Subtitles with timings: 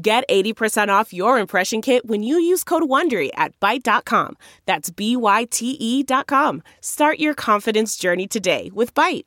[0.00, 4.36] Get 80% off your impression kit when you use code WONDERY at Byte.com.
[4.64, 6.62] That's B-Y-T-E dot com.
[6.80, 9.24] Start your confidence journey today with Byte.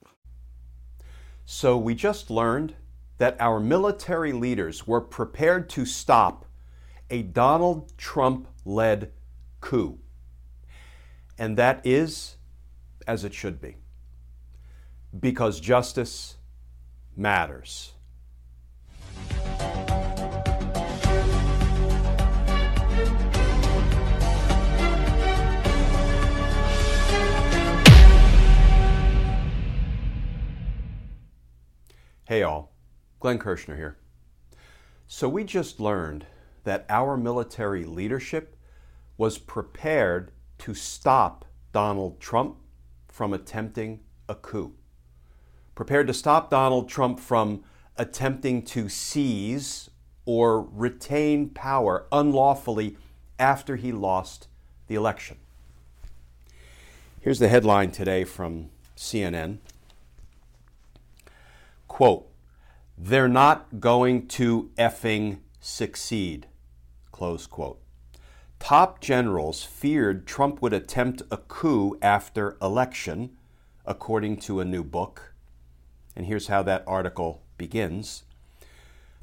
[1.44, 2.76] So we just learned
[3.18, 6.46] that our military leaders were prepared to stop
[7.10, 9.12] a Donald Trump-led
[9.60, 10.00] coup.
[11.38, 12.38] And that is
[13.06, 13.76] as it should be.
[15.20, 16.38] Because justice
[17.14, 17.92] matters.
[32.32, 32.72] Hey all,
[33.20, 33.98] Glenn Kirschner here.
[35.06, 36.28] So we just learned
[36.64, 38.56] that our military leadership
[39.18, 42.56] was prepared to stop Donald Trump
[43.10, 44.74] from attempting a coup.
[45.76, 47.66] Prepared to stop Donald Trump from
[47.98, 49.90] attempting to seize
[50.24, 52.96] or retain power unlawfully
[53.40, 54.48] after he lost
[54.88, 55.36] the election.
[57.20, 59.58] Here's the headline today from CNN
[61.92, 62.26] quote,
[62.98, 66.48] they're not going to effing succeed,
[67.12, 67.82] close quote.
[68.60, 73.32] Top generals feared Trump would attempt a coup after election,
[73.86, 75.34] according to a new book.
[76.16, 78.24] And here's how that article begins.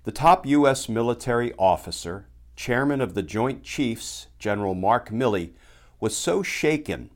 [0.04, 0.90] The top U.S.
[0.90, 5.52] military officer, chairman of the Joint Chiefs, General Mark Milley,
[6.00, 7.08] was so shaken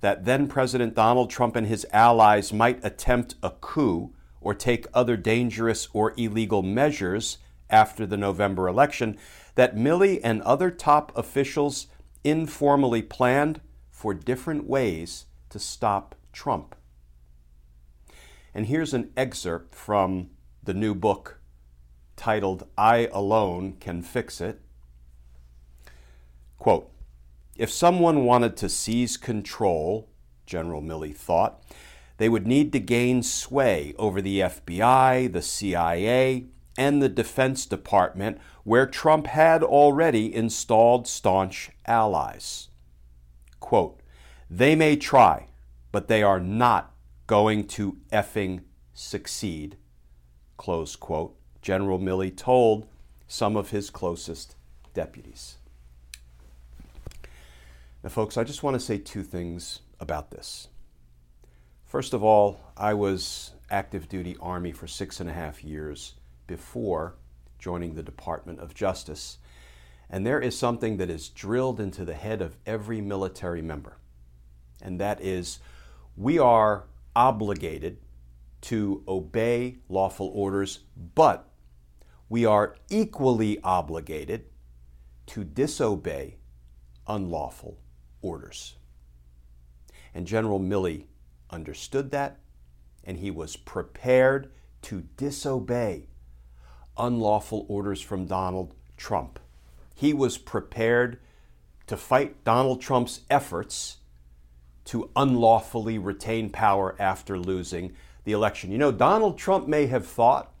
[0.00, 4.12] that then President Donald Trump and his allies might attempt a coup
[4.46, 9.18] or take other dangerous or illegal measures after the November election
[9.56, 11.88] that Milley and other top officials
[12.22, 16.76] informally planned for different ways to stop Trump.
[18.54, 20.30] And here's an excerpt from
[20.62, 21.40] the new book
[22.14, 24.60] titled I Alone Can Fix It.
[26.56, 26.88] Quote
[27.56, 30.08] If someone wanted to seize control,
[30.46, 31.64] General Milley thought,
[32.18, 36.46] they would need to gain sway over the FBI, the CIA,
[36.78, 42.68] and the Defense Department, where Trump had already installed staunch allies.
[43.60, 44.00] Quote,
[44.50, 45.48] they may try,
[45.92, 46.92] but they are not
[47.26, 48.62] going to effing
[48.94, 49.76] succeed,
[50.56, 52.86] close quote, General Milley told
[53.26, 54.54] some of his closest
[54.94, 55.56] deputies.
[58.02, 60.68] Now, folks, I just want to say two things about this.
[61.86, 66.14] First of all, I was active duty Army for six and a half years
[66.48, 67.14] before
[67.60, 69.38] joining the Department of Justice.
[70.10, 73.98] And there is something that is drilled into the head of every military member,
[74.82, 75.60] and that is
[76.16, 77.98] we are obligated
[78.62, 80.80] to obey lawful orders,
[81.14, 81.48] but
[82.28, 84.46] we are equally obligated
[85.26, 86.38] to disobey
[87.06, 87.78] unlawful
[88.22, 88.74] orders.
[90.12, 91.04] And General Milley
[91.50, 92.38] understood that,
[93.04, 94.50] and he was prepared
[94.82, 96.08] to disobey
[96.98, 99.38] unlawful orders from Donald Trump.
[99.94, 101.18] He was prepared
[101.86, 103.98] to fight Donald Trump's efforts
[104.86, 108.70] to unlawfully retain power after losing the election.
[108.70, 110.52] You know, Donald Trump may have thought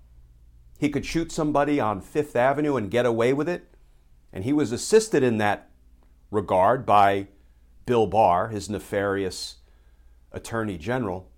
[0.78, 3.74] he could shoot somebody on Fifth Avenue and get away with it,
[4.32, 5.70] and he was assisted in that
[6.30, 7.28] regard by
[7.86, 9.56] Bill Barr, his nefarious
[10.36, 11.30] attorney general.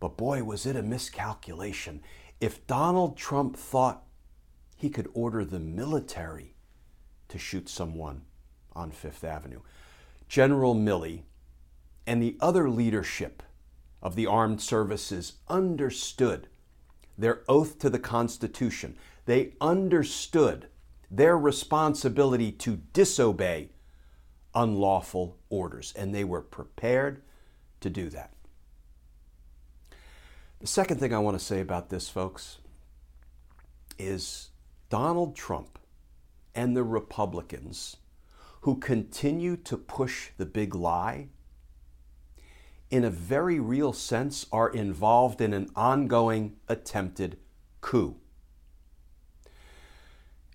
[0.00, 2.02] But boy, was it a miscalculation.
[2.40, 4.02] If Donald Trump thought
[4.76, 6.54] he could order the military
[7.28, 8.22] to shoot someone
[8.74, 9.60] on Fifth Avenue,
[10.28, 11.22] General Milley
[12.06, 13.42] and the other leadership
[14.02, 16.48] of the armed services understood
[17.16, 18.96] their oath to the Constitution.
[19.26, 20.68] They understood
[21.10, 23.70] their responsibility to disobey
[24.54, 27.22] unlawful orders, and they were prepared
[27.80, 28.32] to do that.
[30.60, 32.58] The second thing I want to say about this, folks,
[33.98, 34.50] is
[34.90, 35.78] Donald Trump
[36.54, 37.96] and the Republicans
[38.62, 41.28] who continue to push the big lie,
[42.90, 47.38] in a very real sense, are involved in an ongoing attempted
[47.80, 48.16] coup.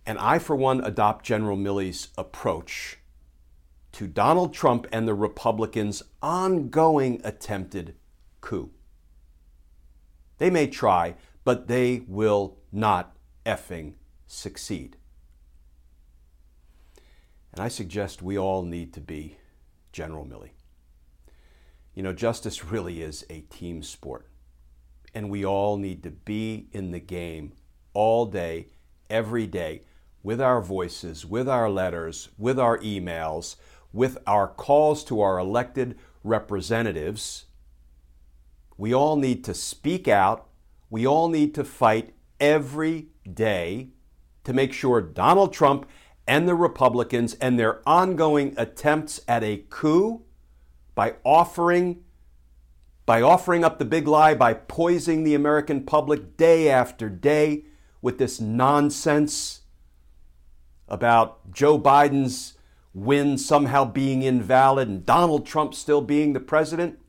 [0.06, 2.98] And I, for one, adopt General Milley's approach
[3.94, 7.95] to Donald Trump and the Republicans' ongoing attempted
[8.42, 8.72] coup.
[10.40, 13.94] They may try, but they will not effing
[14.28, 14.98] succeed.
[17.51, 19.38] And I suggest we all need to be
[19.92, 20.50] General Milley.
[21.94, 24.28] You know, justice really is a team sport.
[25.13, 27.54] And we all need to be in the game
[27.94, 28.69] all day,
[29.10, 29.84] every day,
[30.24, 33.57] with our voices, with our letters, with our emails,
[33.94, 37.45] with our calls to our elected representatives.
[38.78, 40.48] We all need to speak out.
[40.90, 43.90] We all need to fight every day
[44.44, 45.88] to make sure Donald Trump
[46.28, 50.24] and the Republicans and their ongoing attempts at a coup
[50.95, 52.04] by offering
[53.06, 57.66] by offering up the big lie by poisoning the American public day after day
[58.01, 59.62] with this nonsense
[60.88, 62.54] about Joe Biden's
[62.94, 67.00] win somehow being invalid and Donald Trump still being the president.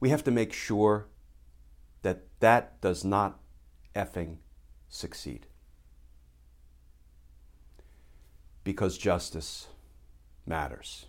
[0.00, 1.06] We have to make sure
[2.02, 3.40] that that does not
[3.94, 4.36] effing
[4.88, 5.46] succeed.
[8.64, 9.66] Because justice
[10.46, 11.06] matters.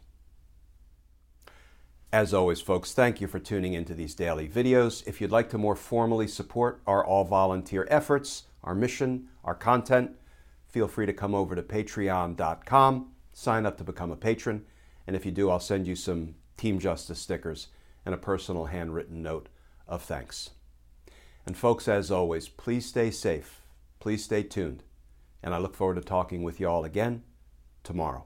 [2.12, 5.08] As always, folks, thank you for tuning into these daily videos.
[5.08, 10.16] If you'd like to more formally support our all volunteer efforts, our mission, our content,
[10.70, 14.66] feel free to come over to patreon.com, sign up to become a patron,
[15.06, 17.68] and if you do, I'll send you some Team Justice stickers
[18.06, 19.50] and a personal handwritten note
[19.88, 20.52] of thanks.
[21.46, 23.62] And folks, as always, please stay safe,
[24.00, 24.84] please stay tuned,
[25.42, 27.24] and I look forward to talking with you all again
[27.84, 28.26] tomorrow.